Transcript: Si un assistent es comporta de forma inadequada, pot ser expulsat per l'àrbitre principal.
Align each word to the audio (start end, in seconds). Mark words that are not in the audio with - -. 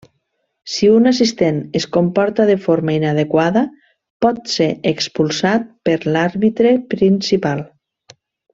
Si 0.75 0.87
un 0.93 1.09
assistent 1.09 1.59
es 1.79 1.85
comporta 1.97 2.47
de 2.51 2.55
forma 2.63 2.95
inadequada, 2.99 3.63
pot 4.27 4.41
ser 4.55 4.69
expulsat 4.95 5.69
per 5.91 5.99
l'àrbitre 6.17 6.73
principal. 6.97 7.63